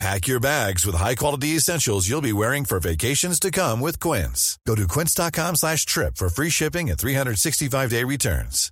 [0.00, 4.58] Pack your bags with high-quality essentials you'll be wearing for vacations to come with Quince.
[4.66, 8.70] Go to quince.com slash trip for free shipping and 365-day returns.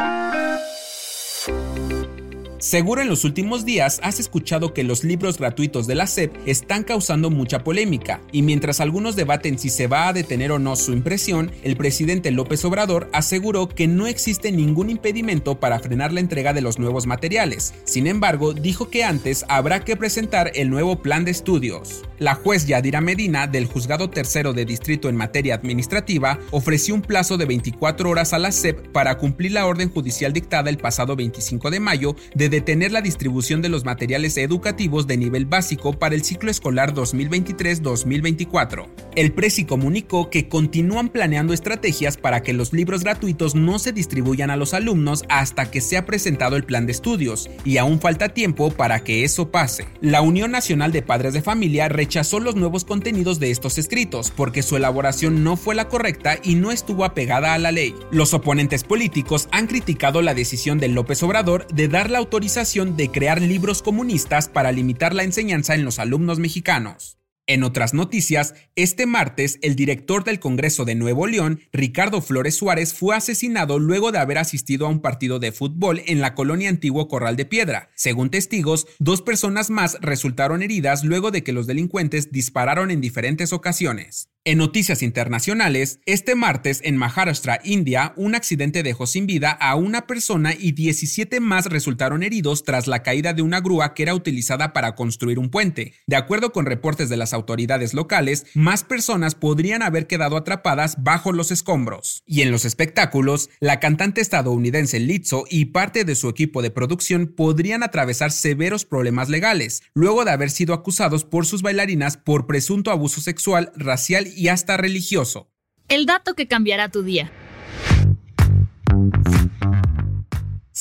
[2.61, 6.85] Seguro en los últimos días has escuchado que los libros gratuitos de la SEP están
[6.85, 10.93] causando mucha polémica, y mientras algunos debaten si se va a detener o no su
[10.93, 16.53] impresión, el presidente López Obrador aseguró que no existe ningún impedimento para frenar la entrega
[16.53, 17.73] de los nuevos materiales.
[17.85, 22.03] Sin embargo, dijo que antes habrá que presentar el nuevo plan de estudios.
[22.19, 27.39] La juez Yadira Medina, del Juzgado Tercero de Distrito en materia administrativa, ofreció un plazo
[27.39, 31.71] de 24 horas a la SEP para cumplir la orden judicial dictada el pasado 25
[31.71, 36.23] de mayo de detener la distribución de los materiales educativos de nivel básico para el
[36.23, 38.87] ciclo escolar 2023-2024.
[39.17, 44.51] El Presi comunicó que continúan planeando estrategias para que los libros gratuitos no se distribuyan
[44.51, 48.71] a los alumnos hasta que sea presentado el plan de estudios, y aún falta tiempo
[48.71, 49.87] para que eso pase.
[50.01, 54.63] La Unión Nacional de Padres de Familia rechazó los nuevos contenidos de estos escritos porque
[54.63, 57.95] su elaboración no fue la correcta y no estuvo apegada a la ley.
[58.11, 63.11] Los oponentes políticos han criticado la decisión de López Obrador de dar la autorización de
[63.11, 67.19] crear libros comunistas para limitar la enseñanza en los alumnos mexicanos.
[67.47, 72.95] En otras noticias, este martes el director del Congreso de Nuevo León, Ricardo Flores Suárez,
[72.95, 77.09] fue asesinado luego de haber asistido a un partido de fútbol en la colonia antiguo
[77.09, 77.91] Corral de Piedra.
[77.95, 83.53] Según testigos, dos personas más resultaron heridas luego de que los delincuentes dispararon en diferentes
[83.53, 84.31] ocasiones.
[84.47, 90.07] En noticias internacionales, este martes en Maharashtra, India, un accidente dejó sin vida a una
[90.07, 94.73] persona y 17 más resultaron heridos tras la caída de una grúa que era utilizada
[94.73, 95.93] para construir un puente.
[96.07, 101.33] De acuerdo con reportes de las autoridades locales, más personas podrían haber quedado atrapadas bajo
[101.33, 102.23] los escombros.
[102.25, 107.27] Y en los espectáculos, la cantante estadounidense Lizzo y parte de su equipo de producción
[107.27, 112.91] podrían atravesar severos problemas legales, luego de haber sido acusados por sus bailarinas por presunto
[112.91, 115.51] abuso sexual, racial y hasta religioso.
[115.89, 117.31] El dato que cambiará tu día.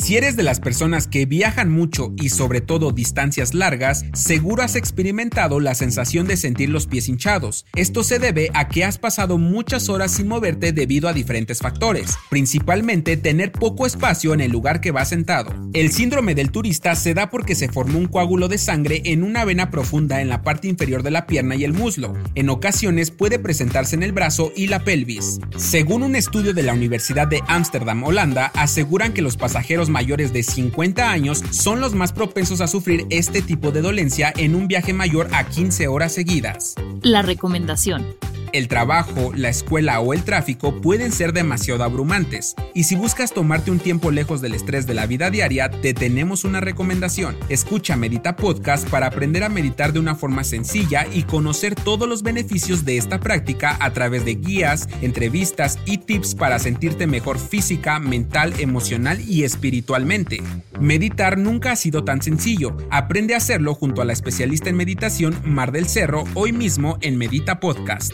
[0.10, 4.76] Si eres de las personas que viajan mucho y sobre todo distancias largas, seguro has
[4.76, 7.68] experimentado la sensación de sentir los pies hinchados.
[7.76, 12.18] Esto se debe a que has pasado muchas horas sin moverte debido a diferentes factores,
[12.32, 15.54] principalmente tener poco espacio en el lugar que vas sentado.
[15.74, 19.46] El síndrome del turista se da porque se formó un coágulo de sangre en una
[19.46, 22.16] vena profunda en la parte inferior de la pierna y el muslo.
[22.34, 25.40] En ocasiones puede presentarse en el brazo y la pelvis.
[25.56, 30.44] Según un estudio de la Universidad de Ámsterdam, Holanda, aseguran que los pasajeros mayores de
[30.44, 34.94] 50 años son los más propensos a sufrir este tipo de dolencia en un viaje
[34.94, 36.76] mayor a 15 horas seguidas.
[37.02, 38.06] La recomendación.
[38.52, 43.70] El trabajo, la escuela o el tráfico pueden ser demasiado abrumantes, y si buscas tomarte
[43.70, 47.38] un tiempo lejos del estrés de la vida diaria, te tenemos una recomendación.
[47.50, 52.24] Escucha Medita Podcast para aprender a meditar de una forma sencilla y conocer todos los
[52.24, 58.00] beneficios de esta práctica a través de guías, entrevistas y tips para sentirte mejor física,
[58.00, 60.42] mental, emocional y espiritualmente.
[60.80, 62.76] Meditar nunca ha sido tan sencillo.
[62.90, 67.18] Aprende a hacerlo junto a la especialista en meditación Mar del Cerro hoy mismo en
[67.18, 68.14] Medita Podcast.